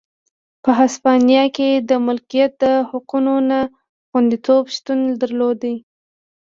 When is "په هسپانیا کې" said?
0.63-1.69